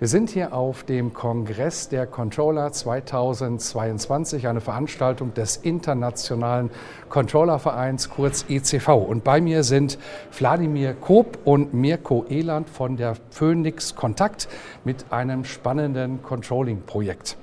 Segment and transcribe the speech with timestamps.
[0.00, 6.70] Wir sind hier auf dem Kongress der Controller 2022, eine Veranstaltung des Internationalen
[7.08, 8.90] Controllervereins, kurz ECV.
[8.90, 9.98] Und bei mir sind
[10.30, 14.46] Wladimir Koop und Mirko Eland von der Phoenix Kontakt
[14.84, 17.36] mit einem spannenden Controlling-Projekt.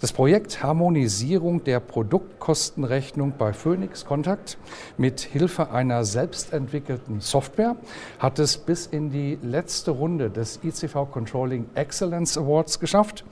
[0.00, 4.56] Das Projekt Harmonisierung der Produktkostenrechnung bei Phoenix Contact
[4.96, 7.76] mit Hilfe einer selbstentwickelten Software
[8.18, 11.66] hat es bis in die letzte Runde des ICV Controlling
[12.00, 13.24] Excellence Awards geschafft.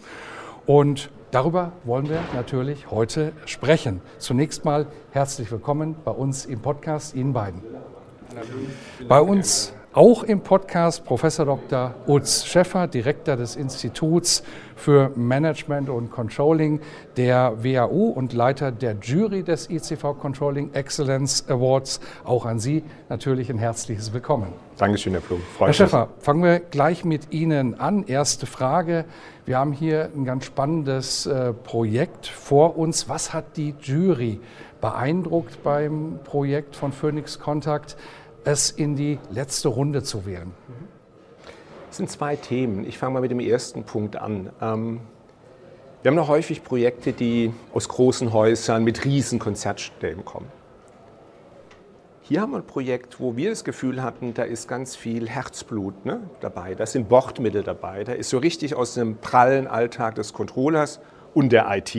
[0.66, 4.02] Und darüber wollen wir natürlich heute sprechen.
[4.18, 7.62] Zunächst mal herzlich willkommen bei uns im Podcast, Ihnen beiden.
[9.08, 11.92] Bei uns auch im Podcast Professor Dr.
[12.06, 14.44] Utz Schäffer, Direktor des Instituts
[14.76, 16.80] für Management und Controlling
[17.16, 21.98] der WAU und Leiter der Jury des ICV Controlling Excellence Awards.
[22.22, 24.52] Auch an Sie natürlich ein herzliches Willkommen.
[24.76, 25.42] Dankeschön, Herr Blum.
[25.56, 28.04] Freut Herr Schäffer, fangen wir gleich mit Ihnen an.
[28.06, 29.04] Erste Frage.
[29.46, 33.08] Wir haben hier ein ganz spannendes äh, Projekt vor uns.
[33.08, 34.38] Was hat die Jury
[34.80, 37.96] beeindruckt beim Projekt von Phoenix Contact?
[38.48, 40.52] Es in die letzte Runde zu wählen?
[41.90, 42.86] Es sind zwei Themen.
[42.86, 44.50] Ich fange mal mit dem ersten Punkt an.
[44.60, 45.00] Ähm,
[46.02, 50.46] wir haben noch häufig Projekte, die aus großen Häusern mit riesen Konzertstellen kommen.
[52.22, 56.04] Hier haben wir ein Projekt, wo wir das Gefühl hatten, da ist ganz viel Herzblut
[56.04, 60.34] ne, dabei, da sind Bordmittel dabei, da ist so richtig aus dem prallen Alltag des
[60.34, 61.00] Controllers
[61.32, 61.94] und der IT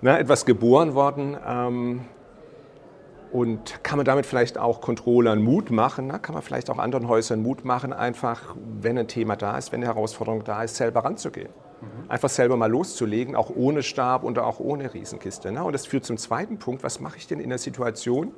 [0.00, 2.00] ne, etwas geboren worden, ähm,
[3.32, 6.08] und kann man damit vielleicht auch Controllern Mut machen?
[6.08, 9.72] Na, kann man vielleicht auch anderen Häusern Mut machen, einfach, wenn ein Thema da ist,
[9.72, 11.48] wenn eine Herausforderung da ist, selber ranzugehen?
[11.80, 12.10] Mhm.
[12.10, 15.50] Einfach selber mal loszulegen, auch ohne Stab und auch ohne Riesenkiste.
[15.50, 16.82] Na, und das führt zum zweiten Punkt.
[16.84, 18.32] Was mache ich denn in der Situation,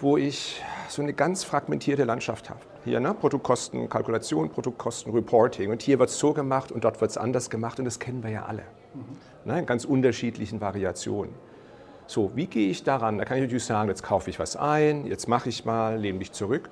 [0.00, 2.60] wo ich so eine ganz fragmentierte Landschaft habe?
[2.84, 3.14] Hier, ne?
[3.14, 5.70] Produktkostenkalkulation, Produktkostenreporting.
[5.70, 7.78] Und hier wird es so gemacht und dort wird es anders gemacht.
[7.78, 8.64] Und das kennen wir ja alle.
[8.94, 9.50] Mhm.
[9.52, 9.60] Ne?
[9.60, 11.34] In ganz unterschiedlichen Variationen.
[12.10, 13.18] So, wie gehe ich daran?
[13.18, 16.18] Da kann ich natürlich sagen, jetzt kaufe ich was ein, jetzt mache ich mal, lehne
[16.18, 16.68] mich zurück.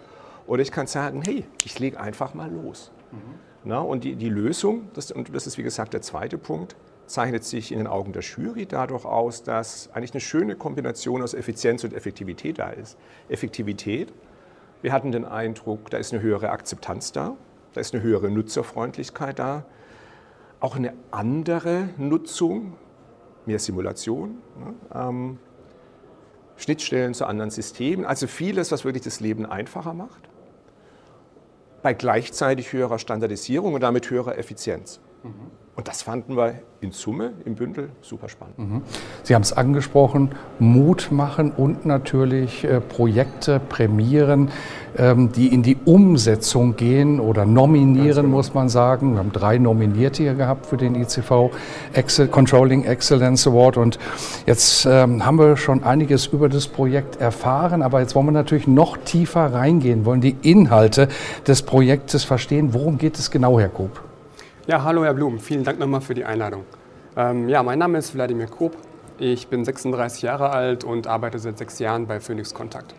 [0.48, 2.90] Oder ich kann sagen, hey, ich lege einfach mal los.
[3.12, 3.18] Mhm.
[3.62, 6.74] Na, und die, die Lösung, das, und das ist wie gesagt der zweite Punkt,
[7.06, 11.34] zeichnet sich in den Augen der Jury dadurch aus, dass eigentlich eine schöne Kombination aus
[11.34, 12.98] Effizienz und Effektivität da ist.
[13.28, 14.12] Effektivität,
[14.82, 17.36] wir hatten den Eindruck, da ist eine höhere Akzeptanz da,
[17.74, 19.64] da ist eine höhere Nutzerfreundlichkeit da,
[20.58, 22.76] auch eine andere Nutzung
[23.48, 24.74] mehr Simulation, ne?
[24.94, 25.38] ähm,
[26.56, 30.28] Schnittstellen zu anderen Systemen, also vieles, was wirklich das Leben einfacher macht,
[31.82, 35.00] bei gleichzeitig höherer Standardisierung und damit höherer Effizienz.
[35.78, 38.58] Und das fanden wir in Summe im Bündel super spannend.
[38.58, 38.82] Mhm.
[39.22, 44.50] Sie haben es angesprochen, Mut machen und natürlich äh, Projekte prämieren,
[44.96, 48.38] ähm, die in die Umsetzung gehen oder nominieren, genau.
[48.38, 49.12] muss man sagen.
[49.12, 51.52] Wir haben drei Nominierte hier gehabt für den ICV
[51.92, 53.76] Excel, Controlling Excellence Award.
[53.76, 54.00] Und
[54.44, 58.66] jetzt ähm, haben wir schon einiges über das Projekt erfahren, aber jetzt wollen wir natürlich
[58.66, 61.06] noch tiefer reingehen, wollen die Inhalte
[61.46, 62.74] des Projektes verstehen.
[62.74, 64.07] Worum geht es genau, Herr Koop?
[64.68, 66.66] Ja, hallo Herr Blum, vielen Dank nochmal für die Einladung.
[67.16, 68.76] Ähm, ja, mein Name ist Wladimir Koop.
[69.16, 72.94] Ich bin 36 Jahre alt und arbeite seit sechs Jahren bei Phoenix Contact.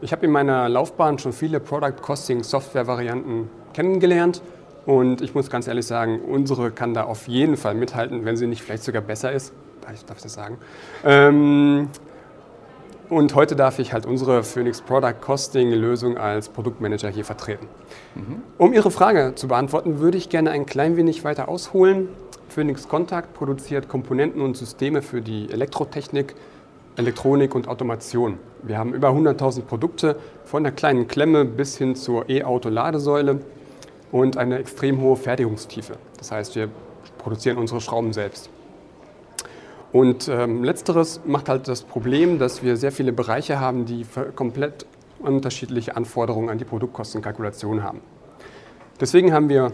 [0.00, 4.40] Ich habe in meiner Laufbahn schon viele Product Costing Software Varianten kennengelernt
[4.86, 8.46] und ich muss ganz ehrlich sagen, unsere kann da auf jeden Fall mithalten, wenn sie
[8.46, 9.52] nicht vielleicht sogar besser ist.
[9.92, 10.56] Ich darf das sagen.
[11.04, 11.90] Ähm,
[13.12, 17.68] und heute darf ich halt unsere Phoenix Product Costing Lösung als Produktmanager hier vertreten.
[18.14, 18.42] Mhm.
[18.56, 22.08] Um Ihre Frage zu beantworten, würde ich gerne ein klein wenig weiter ausholen.
[22.48, 26.34] Phoenix Contact produziert Komponenten und Systeme für die Elektrotechnik,
[26.96, 28.38] Elektronik und Automation.
[28.62, 30.16] Wir haben über 100.000 Produkte
[30.46, 33.40] von der kleinen Klemme bis hin zur E-Auto-Ladesäule
[34.10, 35.96] und eine extrem hohe Fertigungstiefe.
[36.16, 36.70] Das heißt, wir
[37.18, 38.48] produzieren unsere Schrauben selbst.
[39.92, 44.86] Und ähm, letzteres macht halt das Problem, dass wir sehr viele Bereiche haben, die komplett
[45.18, 48.00] unterschiedliche Anforderungen an die Produktkostenkalkulation haben.
[49.00, 49.72] Deswegen haben wir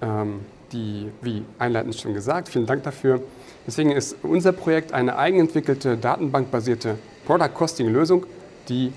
[0.00, 0.40] ähm,
[0.72, 3.20] die, wie einleitend schon gesagt, vielen Dank dafür.
[3.66, 8.26] Deswegen ist unser Projekt eine eigenentwickelte, datenbankbasierte Product Costing Lösung,
[8.68, 8.92] die,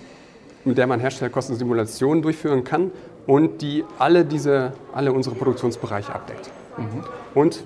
[0.64, 2.92] mit der man Herstellerkostensimulationen durchführen kann
[3.28, 6.50] und die alle, diese, alle unsere Produktionsbereiche abdeckt.
[6.78, 7.04] Mhm.
[7.34, 7.64] Und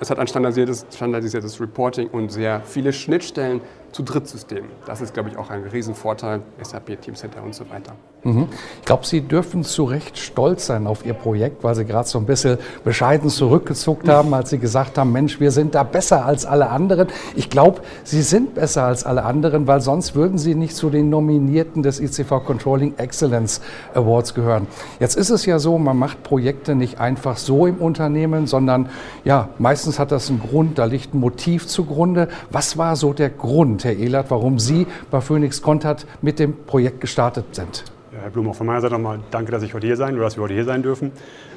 [0.00, 3.60] es hat ein standardisiertes, standardisiertes Reporting und sehr viele Schnittstellen
[3.92, 4.70] zu Drittsystemen.
[4.86, 7.94] Das ist, glaube ich, auch ein Riesenvorteil, SAP Teamcenter und so weiter.
[8.22, 8.48] Mhm.
[8.80, 12.18] Ich glaube, Sie dürfen zu Recht stolz sein auf Ihr Projekt, weil Sie gerade so
[12.18, 16.44] ein bisschen bescheiden zurückgezuckt haben, als Sie gesagt haben, Mensch, wir sind da besser als
[16.44, 17.08] alle anderen.
[17.34, 21.08] Ich glaube, Sie sind besser als alle anderen, weil sonst würden Sie nicht zu den
[21.08, 23.60] Nominierten des ICV Controlling Excellence
[23.94, 24.66] Awards gehören.
[24.98, 28.90] Jetzt ist es ja so, man macht Projekte nicht einfach so im Unternehmen, sondern
[29.24, 32.28] ja, meistens hat das einen Grund, da liegt ein Motiv zugrunde.
[32.50, 37.00] Was war so der Grund, Herr Ehlert, warum Sie bei Phoenix Contact mit dem Projekt
[37.00, 37.84] gestartet sind?
[38.12, 40.36] Herr Blum, auch von meiner Seite nochmal danke, dass ich heute hier sein oder dass
[40.36, 41.12] wir heute hier sein dürfen.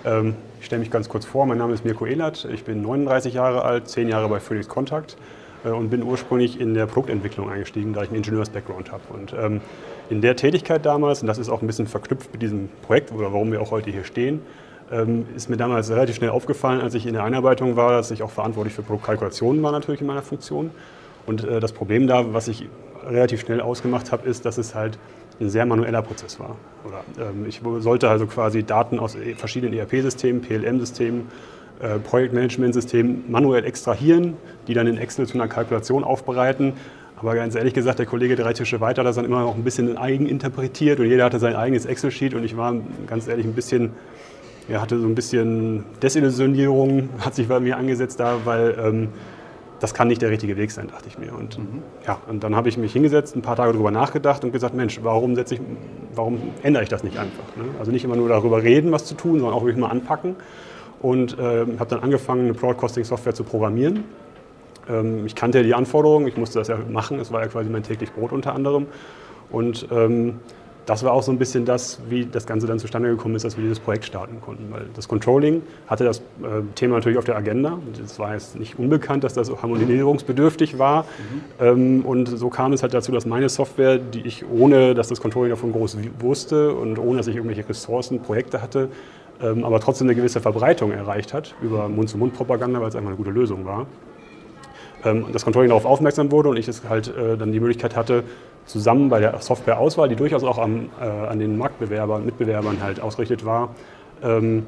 [0.05, 1.45] Ähm, ich stelle mich ganz kurz vor.
[1.45, 2.47] Mein Name ist Mirko Ehlert.
[2.53, 5.17] Ich bin 39 Jahre alt, 10 Jahre bei Phoenix Contact
[5.65, 9.01] äh, und bin ursprünglich in der Produktentwicklung eingestiegen, da ich einen Ingenieurs-Background habe.
[9.13, 9.61] Und ähm,
[10.09, 13.33] in der Tätigkeit damals, und das ist auch ein bisschen verknüpft mit diesem Projekt oder
[13.33, 14.41] warum wir auch heute hier stehen,
[14.91, 18.21] ähm, ist mir damals relativ schnell aufgefallen, als ich in der Einarbeitung war, dass ich
[18.21, 20.71] auch verantwortlich für Produktkalkulationen war natürlich in meiner Funktion.
[21.25, 22.67] Und äh, das Problem da, was ich
[23.05, 24.97] relativ schnell ausgemacht habe, ist, dass es halt
[25.39, 26.55] ein sehr manueller Prozess war.
[26.85, 31.27] Oder, ähm, ich sollte also quasi Daten aus e, verschiedenen ERP-Systemen, PLM-Systemen,
[31.81, 34.37] äh, Projektmanagement-Systemen manuell extrahieren,
[34.67, 36.73] die dann in Excel zu einer Kalkulation aufbereiten.
[37.17, 39.63] Aber ganz ehrlich gesagt, der Kollege drei Tische weiter hat das dann immer noch ein
[39.63, 42.75] bisschen eigen interpretiert und jeder hatte sein eigenes Excel-Sheet und ich war
[43.07, 43.91] ganz ehrlich ein bisschen,
[44.67, 49.07] ja, hatte so ein bisschen Desillusionierung, hat sich bei mir angesetzt da, weil ähm,
[49.83, 51.33] das kann nicht der richtige Weg sein, dachte ich mir.
[51.33, 51.83] Und, mhm.
[52.07, 55.01] ja, und dann habe ich mich hingesetzt, ein paar Tage darüber nachgedacht und gesagt, Mensch,
[55.03, 55.59] warum, ich,
[56.15, 57.43] warum ändere ich das nicht einfach?
[57.57, 57.65] Ne?
[57.79, 60.37] Also nicht immer nur darüber reden, was zu tun, sondern auch wirklich mal anpacken.
[61.01, 64.05] Und äh, habe dann angefangen, eine Broadcasting-Software zu programmieren.
[64.87, 67.69] Ähm, ich kannte ja die Anforderungen, ich musste das ja machen, es war ja quasi
[67.69, 68.87] mein täglich Brot unter anderem.
[69.51, 70.39] Und ähm,
[70.85, 73.55] das war auch so ein bisschen das, wie das Ganze dann zustande gekommen ist, dass
[73.57, 74.71] wir dieses Projekt starten konnten.
[74.71, 77.79] Weil das Controlling hatte das äh, Thema natürlich auf der Agenda.
[78.03, 81.03] Es war jetzt nicht unbekannt, dass das harmonisierungsbedürftig war.
[81.03, 81.41] Mhm.
[81.59, 85.21] Ähm, und so kam es halt dazu, dass meine Software, die ich ohne, dass das
[85.21, 88.89] Controlling davon groß wusste und ohne, dass ich irgendwelche Ressourcen, Projekte hatte,
[89.41, 93.31] ähm, aber trotzdem eine gewisse Verbreitung erreicht hat über Mund-zu-Mund-Propaganda, weil es einfach eine gute
[93.31, 93.87] Lösung war.
[95.05, 98.23] Ähm, das Controlling darauf aufmerksam wurde und ich es halt äh, dann die Möglichkeit hatte,
[98.65, 103.45] zusammen bei der Softwareauswahl, die durchaus auch am, äh, an den Marktbewerbern, Mitbewerbern halt ausgerichtet
[103.45, 103.75] war,
[104.23, 104.65] ähm,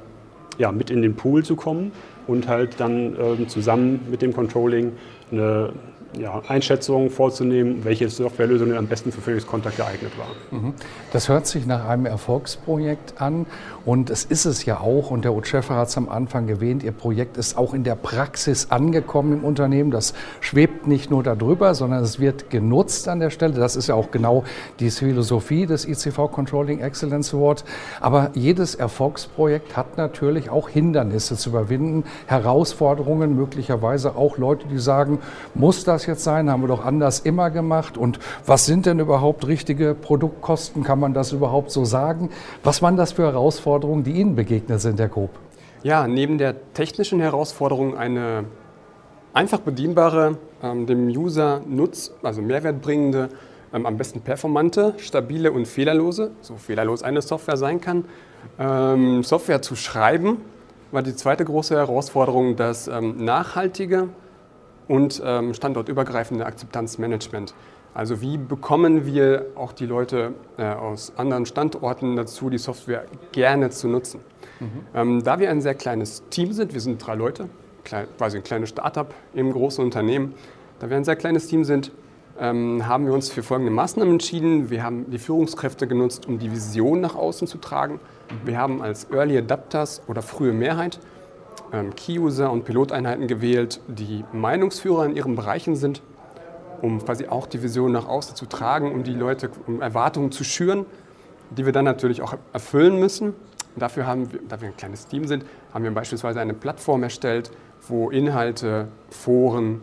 [0.58, 1.92] ja, mit in den Pool zu kommen
[2.28, 4.94] und halt dann ähm, zusammen mit dem Controlling
[5.32, 5.74] eine
[6.20, 10.60] ja, Einschätzungen vorzunehmen, welche Softwarelösung am besten für Phoenix Contact geeignet war.
[10.60, 10.74] Mhm.
[11.12, 13.46] Das hört sich nach einem Erfolgsprojekt an
[13.86, 15.12] und es ist es ja auch.
[15.12, 18.68] Und der Utscheffer hat es am Anfang erwähnt, Ihr Projekt ist auch in der Praxis
[18.72, 19.92] angekommen im Unternehmen.
[19.92, 23.54] Das schwebt nicht nur darüber, sondern es wird genutzt an der Stelle.
[23.54, 24.44] Das ist ja auch genau
[24.80, 27.64] die Philosophie des ICV Controlling Excellence Award.
[28.02, 35.20] Aber jedes Erfolgsprojekt hat natürlich auch Hindernisse zu überwinden, Herausforderungen, möglicherweise auch Leute, die sagen,
[35.54, 36.50] muss das jetzt sein?
[36.50, 37.98] Haben wir doch anders immer gemacht.
[37.98, 40.84] Und was sind denn überhaupt richtige Produktkosten?
[40.84, 42.30] Kann man das überhaupt so sagen?
[42.64, 45.32] Was waren das für Herausforderungen, die Ihnen begegnet sind, Herr Grob?
[45.84, 48.46] Ja, neben der technischen Herausforderung eine
[49.34, 53.30] einfach bedienbare, ähm, dem User Nutz, also Mehrwert bringende,
[53.74, 58.06] ähm, am besten performante, stabile und fehlerlose, so fehlerlos eine Software sein kann.
[58.58, 60.38] Ähm, Software zu schreiben
[60.92, 64.08] war die zweite große Herausforderung, das ähm, nachhaltige
[64.88, 67.54] und ähm, standortübergreifende Akzeptanzmanagement.
[67.94, 73.70] Also wie bekommen wir auch die Leute äh, aus anderen Standorten dazu, die Software gerne
[73.70, 74.20] zu nutzen?
[74.60, 74.68] Mhm.
[74.94, 77.48] Ähm, da wir ein sehr kleines Team sind, wir sind drei Leute,
[77.86, 80.34] klein, quasi ein kleines Startup im großen Unternehmen,
[80.80, 81.92] da wir ein sehr kleines Team sind,
[82.38, 84.70] ähm, haben wir uns für folgende Maßnahmen entschieden.
[84.70, 87.94] Wir haben die Führungskräfte genutzt, um die Vision nach außen zu tragen.
[87.94, 88.48] Mhm.
[88.48, 91.00] Wir haben als Early Adapters oder frühe Mehrheit
[91.96, 96.02] Key-User und Piloteinheiten gewählt, die Meinungsführer in ihren Bereichen sind,
[96.82, 100.44] um quasi auch die Vision nach außen zu tragen, um die Leute, um Erwartungen zu
[100.44, 100.86] schüren,
[101.50, 103.34] die wir dann natürlich auch erfüllen müssen.
[103.76, 107.52] Dafür haben wir, da wir ein kleines Team sind, haben wir beispielsweise eine Plattform erstellt,
[107.88, 109.82] wo Inhalte, Foren,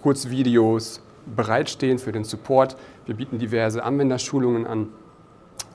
[0.00, 1.00] Kurzvideos
[1.34, 2.76] bereitstehen für den Support.
[3.04, 4.88] Wir bieten diverse Anwenderschulungen an.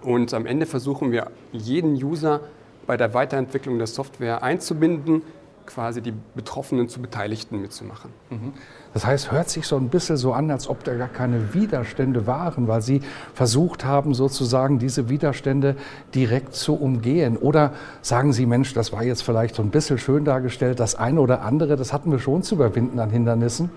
[0.02, 2.42] Und am Ende versuchen wir, jeden User
[2.88, 5.22] bei der Weiterentwicklung der Software einzubinden,
[5.66, 8.12] quasi die Betroffenen zu Beteiligten mitzumachen.
[8.30, 8.54] Mhm.
[8.94, 12.28] Das heißt, hört sich so ein bisschen so an, als ob da gar keine Widerstände
[12.28, 13.02] waren, weil Sie
[13.34, 15.76] versucht haben, sozusagen diese Widerstände
[16.14, 17.38] direkt zu umgehen.
[17.38, 21.22] Oder sagen Sie, Mensch, das war jetzt vielleicht so ein bisschen schön dargestellt, das eine
[21.22, 23.70] oder andere, das hatten wir schon zu überwinden an Hindernissen?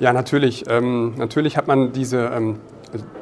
[0.00, 0.64] Ja, natürlich.
[0.68, 2.60] Ähm, natürlich hat man diese ähm,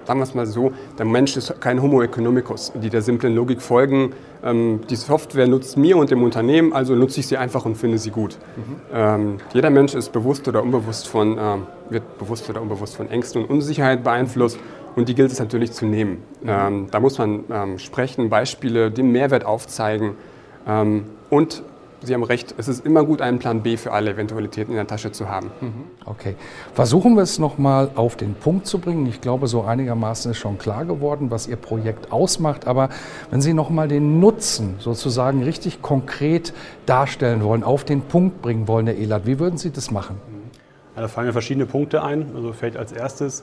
[0.04, 3.61] sagen wir es mal so, der Mensch ist kein Homo economicus, die der simplen Logik
[3.61, 4.12] folgen.
[4.44, 7.99] Ähm, die Software nutzt mir und dem Unternehmen, also nutze ich sie einfach und finde
[7.99, 8.38] sie gut.
[8.56, 8.76] Mhm.
[8.92, 13.42] Ähm, jeder Mensch ist bewusst oder unbewusst von, ähm, wird bewusst oder unbewusst von Ängsten
[13.42, 14.58] und Unsicherheit beeinflusst
[14.94, 16.23] und die gilt es natürlich zu nehmen.
[16.42, 16.49] Mhm.
[16.49, 20.16] Ähm, da muss man ähm, sprechen, Beispiele, den Mehrwert aufzeigen
[20.66, 21.62] ähm, und
[22.03, 24.87] Sie haben recht, es ist immer gut, einen Plan B für alle Eventualitäten in der
[24.87, 25.50] Tasche zu haben.
[25.61, 25.85] Mhm.
[26.05, 26.37] Okay.
[26.75, 29.07] Versuchen wir es nochmal auf den Punkt zu bringen.
[29.07, 32.67] Ich glaube, so einigermaßen ist schon klar geworden, was Ihr Projekt ausmacht.
[32.67, 32.91] Aber
[33.31, 36.53] wenn Sie nochmal den Nutzen sozusagen richtig konkret
[36.85, 40.17] darstellen wollen, auf den Punkt bringen wollen, Herr Ehlert, wie würden Sie das machen?
[40.95, 42.31] Ja, da fallen ja verschiedene Punkte ein.
[42.35, 43.43] Also fällt als erstes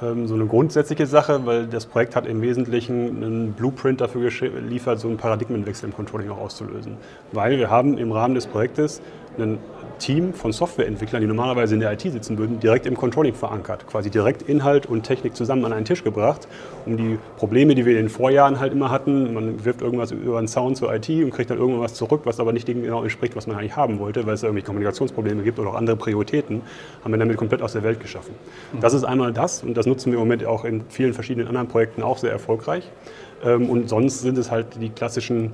[0.00, 5.08] so eine grundsätzliche Sache, weil das Projekt hat im Wesentlichen einen Blueprint dafür geliefert, so
[5.08, 6.96] einen Paradigmenwechsel im Controlling auch auszulösen.
[7.32, 9.00] Weil wir haben im Rahmen des Projektes
[9.38, 9.58] einen
[10.04, 13.86] Team von Softwareentwicklern, die normalerweise in der IT sitzen würden, direkt im Controlling verankert.
[13.86, 16.46] Quasi direkt Inhalt und Technik zusammen an einen Tisch gebracht,
[16.84, 20.36] um die Probleme, die wir in den Vorjahren halt immer hatten, man wirft irgendwas über
[20.36, 23.34] einen Sound zur IT und kriegt dann irgendwas zurück, was aber nicht dem genau entspricht,
[23.34, 26.60] was man eigentlich haben wollte, weil es irgendwie Kommunikationsprobleme gibt oder auch andere Prioritäten,
[27.02, 28.34] haben wir damit komplett aus der Welt geschaffen.
[28.74, 28.80] Mhm.
[28.80, 31.68] Das ist einmal das und das nutzen wir im Moment auch in vielen verschiedenen anderen
[31.68, 32.90] Projekten auch sehr erfolgreich.
[33.42, 35.52] Ähm, und sonst sind es halt die klassischen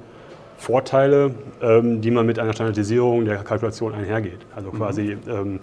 [0.61, 4.41] Vorteile, ähm, die man mit einer Standardisierung der Kalkulation einhergeht.
[4.55, 4.77] Also mhm.
[4.77, 5.61] quasi ähm,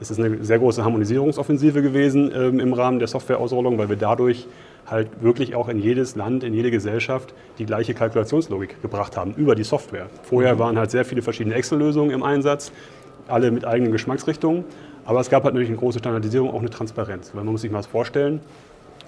[0.00, 4.48] es ist eine sehr große Harmonisierungsoffensive gewesen ähm, im Rahmen der Softwareausrollung, weil wir dadurch
[4.84, 9.54] halt wirklich auch in jedes Land, in jede Gesellschaft die gleiche Kalkulationslogik gebracht haben über
[9.54, 10.06] die Software.
[10.24, 10.58] Vorher mhm.
[10.58, 12.72] waren halt sehr viele verschiedene Excel-Lösungen im Einsatz,
[13.28, 14.64] alle mit eigenen Geschmacksrichtungen.
[15.04, 17.30] Aber es gab halt natürlich eine große Standardisierung, auch eine Transparenz.
[17.32, 18.40] Weil man muss sich mal vorstellen,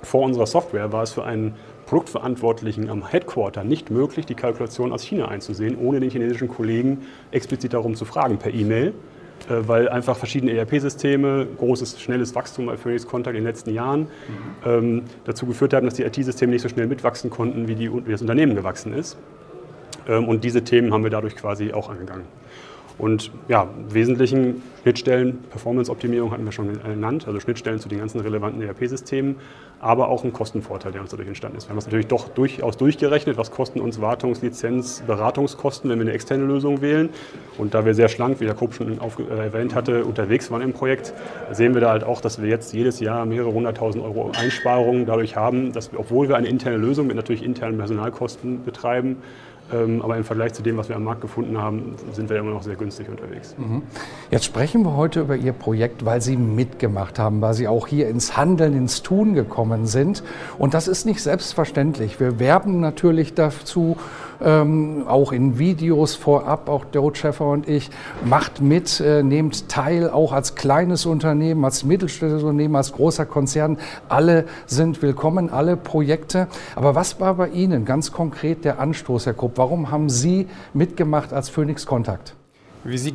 [0.04, 1.54] vor unserer Software war es für einen
[1.86, 7.74] Produktverantwortlichen am Headquarter nicht möglich, die Kalkulation aus China einzusehen, ohne den chinesischen Kollegen explizit
[7.74, 8.88] darum zu fragen per E-Mail,
[9.48, 14.00] äh, weil einfach verschiedene ERP-Systeme, großes, schnelles Wachstum bei Phoenix Contact in den letzten Jahren
[14.00, 14.06] mhm.
[14.66, 18.10] ähm, dazu geführt haben, dass die IT-Systeme nicht so schnell mitwachsen konnten, wie, die, wie
[18.10, 19.18] das Unternehmen gewachsen ist.
[20.08, 22.24] Ähm, und diese Themen haben wir dadurch quasi auch angegangen.
[22.96, 28.62] Und ja, Wesentlichen Schnittstellen, Performance-Optimierung hatten wir schon genannt, also Schnittstellen zu den ganzen relevanten
[28.62, 29.36] ERP-Systemen,
[29.84, 31.66] aber auch ein Kostenvorteil, der uns dadurch entstanden ist.
[31.66, 36.06] Wir haben es natürlich doch durchaus durchgerechnet, was kosten uns Wartungs-, Lizenz-, Beratungskosten, wenn wir
[36.06, 37.10] eine externe Lösung wählen.
[37.58, 40.72] Und da wir sehr schlank, wie der Koop schon äh, erwähnt hatte, unterwegs waren im
[40.72, 41.12] Projekt,
[41.52, 45.36] sehen wir da halt auch, dass wir jetzt jedes Jahr mehrere hunderttausend Euro Einsparungen dadurch
[45.36, 49.18] haben, dass wir, obwohl wir eine interne Lösung mit natürlich internen Personalkosten betreiben,
[49.70, 52.62] aber im Vergleich zu dem, was wir am Markt gefunden haben, sind wir immer noch
[52.62, 53.54] sehr günstig unterwegs.
[53.56, 53.82] Mhm.
[54.30, 58.08] Jetzt sprechen wir heute über Ihr Projekt, weil Sie mitgemacht haben, weil Sie auch hier
[58.08, 60.22] ins Handeln, ins Tun gekommen sind.
[60.58, 62.20] Und das ist nicht selbstverständlich.
[62.20, 63.96] Wir werben natürlich dazu,
[64.44, 67.90] ähm, auch in Videos vorab, auch Joe Schäfer und ich,
[68.24, 73.78] macht mit, äh, nehmt teil, auch als kleines Unternehmen, als mittelständisches Unternehmen, als großer Konzern.
[74.08, 76.48] Alle sind willkommen, alle Projekte.
[76.76, 79.52] Aber was war bei Ihnen ganz konkret der Anstoß, Herr Krupp?
[79.56, 82.34] Warum haben Sie mitgemacht als Phoenix Kontakt?
[82.84, 83.14] Wie Sie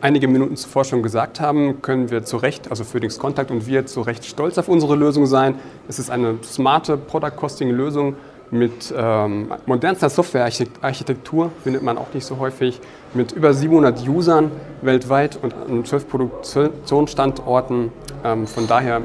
[0.00, 3.86] einige Minuten zuvor schon gesagt haben, können wir zu Recht, also Phoenix Contact und wir
[3.86, 5.54] zu Recht stolz auf unsere Lösung sein.
[5.88, 8.16] Es ist eine smarte Product Costing Lösung
[8.50, 12.80] mit ähm, modernster Softwarearchitektur, findet man auch nicht so häufig,
[13.14, 14.50] mit über 700 Usern
[14.82, 17.92] weltweit und an 12 Produktionsstandorten.
[18.24, 19.02] Ähm, von daher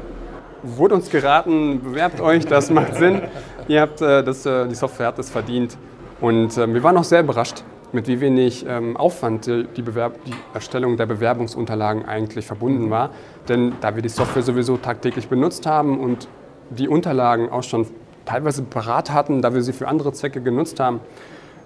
[0.62, 3.22] wurde uns geraten, bewerbt euch, das macht Sinn.
[3.68, 5.76] Ihr habt äh, das, äh, die Software hat es verdient.
[6.20, 10.34] Und äh, wir waren auch sehr überrascht, mit wie wenig ähm, Aufwand die, die, die,
[10.52, 13.10] Erstellung der Bewerbungsunterlagen eigentlich verbunden war.
[13.48, 16.28] Denn da wir die Software sowieso tagtäglich benutzt haben und
[16.70, 17.86] die Unterlagen auch schon
[18.24, 21.00] teilweise parat hatten, da wir sie für andere Zwecke genutzt haben,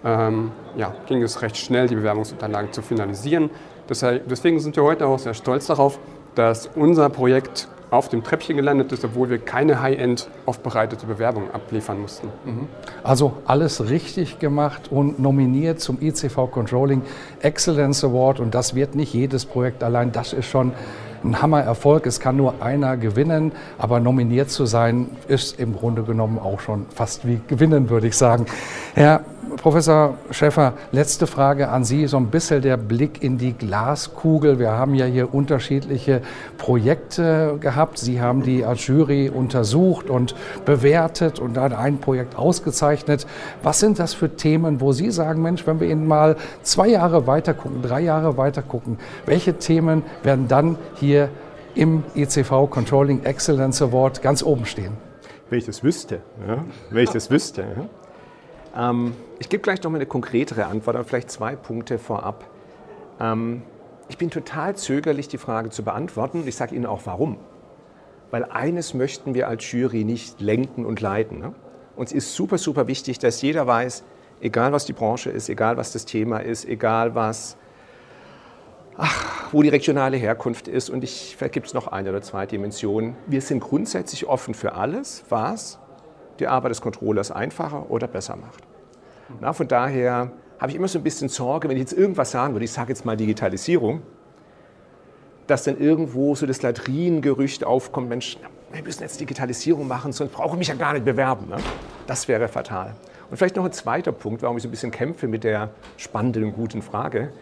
[0.04, 3.50] ähm, ja, ging es recht schnell, die Bewerbungsunterlagen zu finalisieren.
[3.88, 5.98] Deswegen sind wir heute auch sehr stolz darauf,
[6.34, 12.00] dass unser Projekt auf dem Treppchen gelandet ist, obwohl wir keine High-End aufbereitete Bewerbung abliefern
[12.00, 12.28] mussten.
[12.44, 12.68] Mhm.
[13.02, 17.02] Also alles richtig gemacht und nominiert zum ICV Controlling
[17.40, 20.72] Excellence Award und das wird nicht jedes Projekt allein, das ist schon
[21.24, 22.06] ein Hammererfolg.
[22.06, 26.86] Es kann nur einer gewinnen, aber nominiert zu sein ist im Grunde genommen auch schon
[26.94, 28.46] fast wie gewinnen, würde ich sagen.
[28.94, 29.22] Herr
[29.68, 34.58] Professor Schäffer, letzte Frage an Sie, so ein bisschen der Blick in die Glaskugel.
[34.58, 36.22] Wir haben ja hier unterschiedliche
[36.56, 37.98] Projekte gehabt.
[37.98, 40.34] Sie haben die als Jury untersucht und
[40.64, 43.26] bewertet und dann ein Projekt ausgezeichnet.
[43.62, 47.26] Was sind das für Themen, wo Sie sagen, Mensch, wenn wir Ihnen mal zwei Jahre
[47.26, 48.96] weiter gucken, drei Jahre weiter gucken,
[49.26, 51.28] welche Themen werden dann hier
[51.74, 54.96] im ECV Controlling Excellence Award ganz oben stehen?
[55.50, 56.64] Wenn ich das wüsste, ja?
[56.88, 57.60] wenn ich das wüsste.
[57.60, 57.84] Ja?
[58.76, 62.48] Ähm, ich gebe gleich noch mal eine konkretere Antwort, aber vielleicht zwei Punkte vorab.
[63.20, 63.62] Ähm,
[64.08, 66.44] ich bin total zögerlich, die Frage zu beantworten.
[66.46, 67.38] Ich sage Ihnen auch warum.
[68.30, 71.38] Weil eines möchten wir als Jury nicht lenken und leiten.
[71.38, 71.54] Ne?
[71.96, 74.04] Uns ist super, super wichtig, dass jeder weiß,
[74.40, 77.56] egal was die Branche ist, egal was das Thema ist, egal was,
[78.96, 80.90] ach, wo die regionale Herkunft ist.
[80.90, 83.16] Und ich, vielleicht gibt es noch eine oder zwei Dimensionen.
[83.26, 85.78] Wir sind grundsätzlich offen für alles, was
[86.40, 88.62] die Arbeit des Controllers einfacher oder besser macht.
[89.40, 92.54] Na, von daher habe ich immer so ein bisschen Sorge, wenn ich jetzt irgendwas sagen
[92.54, 94.02] würde, ich sage jetzt mal Digitalisierung,
[95.46, 98.38] dass dann irgendwo so das Latrinengerücht aufkommt, Mensch,
[98.72, 101.48] wir müssen jetzt Digitalisierung machen, sonst brauche ich mich ja gar nicht bewerben.
[101.48, 101.56] Ne?
[102.06, 102.94] Das wäre fatal.
[103.30, 106.44] Und vielleicht noch ein zweiter Punkt, warum ich so ein bisschen kämpfe mit der spannenden
[106.44, 107.32] und guten Frage.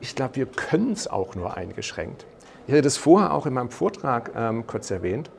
[0.00, 2.26] Ich glaube, wir können es auch nur eingeschränkt.
[2.66, 5.30] Ich hatte das vorher auch in meinem Vortrag ähm, kurz erwähnt.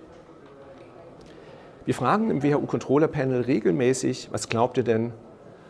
[1.88, 5.13] Wir fragen im WHU-Controller-Panel regelmäßig, was glaubt ihr denn,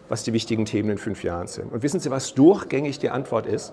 [0.09, 1.71] was die wichtigen Themen in fünf Jahren sind?
[1.71, 3.71] Und wissen Sie, was durchgängig die Antwort ist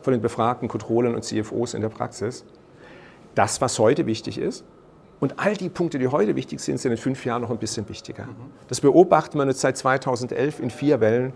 [0.00, 2.44] von den befragten Controllern und CFOs in der Praxis?
[3.34, 4.64] Das, was heute wichtig ist.
[5.18, 7.88] Und all die Punkte, die heute wichtig sind, sind in fünf Jahren noch ein bisschen
[7.88, 8.28] wichtiger.
[8.68, 11.32] Das beobachten wir jetzt seit 2011 in vier Wellen,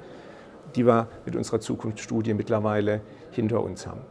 [0.77, 3.01] die wir mit unserer Zukunftsstudie mittlerweile
[3.33, 4.03] hinter uns haben.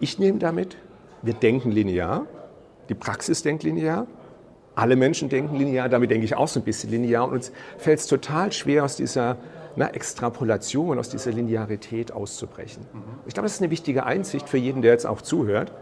[0.00, 0.78] Ich nehme damit,
[1.20, 2.24] wir denken linear,
[2.88, 4.06] die Praxis denkt linear,
[4.76, 7.26] alle Menschen denken linear, damit denke ich auch so ein bisschen linear.
[7.26, 9.36] Und uns fällt es total schwer, aus dieser
[9.74, 12.86] na, Extrapolation, aus dieser Linearität auszubrechen.
[12.92, 13.02] Mhm.
[13.26, 15.72] Ich glaube, das ist eine wichtige Einsicht für jeden, der jetzt auch zuhört,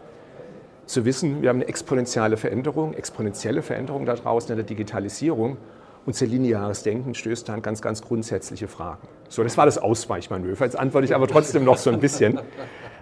[0.85, 5.57] zu wissen, wir haben eine exponentielle Veränderung, exponentielle Veränderung da draußen in der Digitalisierung.
[6.05, 9.07] Unser lineares Denken stößt an ganz, ganz grundsätzliche Fragen.
[9.27, 10.63] So, das war das Ausweichmanöver.
[10.63, 12.39] Jetzt antworte ich aber trotzdem noch so ein bisschen.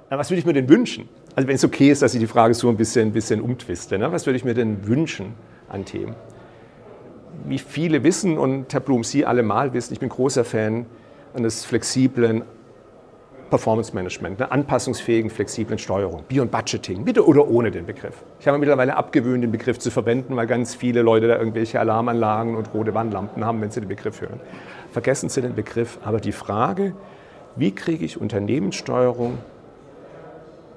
[0.09, 1.09] Was würde ich mir denn wünschen?
[1.35, 3.97] Also wenn es okay ist, dass ich die Frage so ein bisschen, ein bisschen umtwiste.
[3.97, 4.12] Ne?
[4.12, 5.33] Was würde ich mir denn wünschen?
[5.74, 6.15] An Themen.
[7.46, 10.86] Wie viele wissen und Herr Blum, Sie alle mal wissen, ich bin großer Fan
[11.34, 12.44] eines flexiblen
[13.50, 18.24] Performance Management, einer anpassungsfähigen, flexiblen Steuerung, Bio- und Budgeting, mit oder ohne den Begriff.
[18.39, 21.80] Ich habe mir mittlerweile abgewöhnt, den Begriff zu verwenden, weil ganz viele Leute da irgendwelche
[21.80, 24.39] Alarmanlagen und rote Wandlampen haben, wenn sie den Begriff hören.
[24.91, 26.93] Vergessen Sie den Begriff, aber die Frage,
[27.56, 29.38] wie kriege ich Unternehmenssteuerung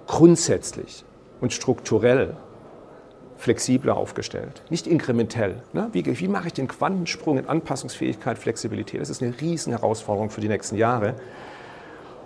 [0.06, 1.04] grundsätzlich
[1.40, 2.36] und strukturell
[3.38, 5.56] flexibler aufgestellt, nicht inkrementell.
[5.72, 5.88] Ne?
[5.92, 9.00] Wie, wie, mache ich den Quantensprung in Anpassungsfähigkeit, Flexibilität?
[9.00, 11.14] Das ist eine riesen Herausforderung für die nächsten Jahre.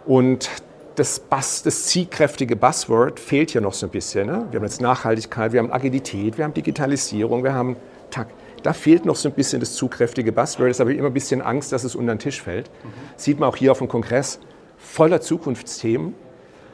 [0.07, 0.49] Und
[0.94, 4.27] das, Buzz, das zielkräftige Buzzword fehlt hier noch so ein bisschen.
[4.27, 4.46] Ne?
[4.51, 7.77] Wir haben jetzt Nachhaltigkeit, wir haben Agilität, wir haben Digitalisierung, wir haben
[8.11, 8.33] Takt.
[8.62, 10.68] Da fehlt noch so ein bisschen das zugkräftige Buzzword.
[10.68, 12.68] Deshalb habe ich immer ein bisschen Angst, dass es unter den Tisch fällt.
[12.68, 12.88] Mhm.
[13.16, 14.38] Sieht man auch hier auf dem Kongress
[14.77, 16.14] voller Zukunftsthemen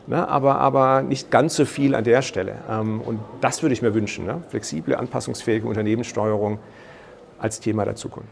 [0.06, 2.56] ne, aber, aber nicht ganz so viel an der Stelle.
[2.70, 4.42] Ähm, und das würde ich mir wünschen, ne?
[4.48, 6.58] flexible, anpassungsfähige Unternehmenssteuerung
[7.38, 8.28] als Thema der Zukunft.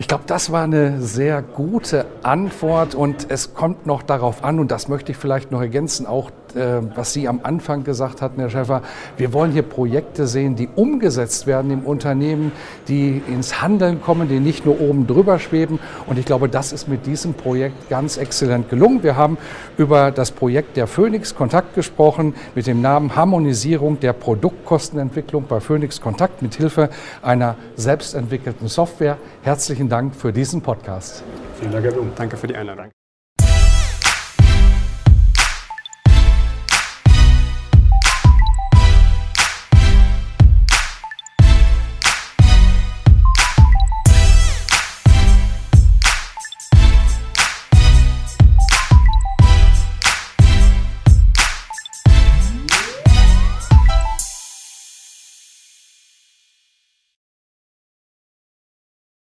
[0.00, 4.70] Ich glaube, das war eine sehr gute Antwort und es kommt noch darauf an, und
[4.70, 8.82] das möchte ich vielleicht noch ergänzen, auch was Sie am Anfang gesagt hatten, Herr Schäfer,
[9.16, 12.52] wir wollen hier Projekte sehen, die umgesetzt werden im Unternehmen,
[12.88, 15.78] die ins Handeln kommen, die nicht nur oben drüber schweben.
[16.06, 19.02] Und ich glaube, das ist mit diesem Projekt ganz exzellent gelungen.
[19.02, 19.38] Wir haben
[19.76, 26.00] über das Projekt der Phoenix Kontakt gesprochen mit dem Namen Harmonisierung der Produktkostenentwicklung bei Phoenix
[26.00, 26.90] Kontakt mit Hilfe
[27.22, 29.18] einer selbstentwickelten Software.
[29.42, 31.22] Herzlichen Dank für diesen Podcast.
[31.58, 32.10] Vielen Dank, Herr Blum.
[32.16, 32.97] Danke für die Einladung.